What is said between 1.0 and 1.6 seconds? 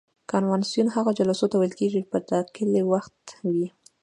جلسو ته